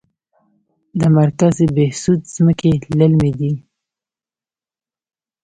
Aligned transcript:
د 0.99 1.01
مرکز 1.17 1.55
بهسود 1.75 2.19
ځمکې 2.35 2.71
للمي 2.97 3.31
دي 3.39 3.53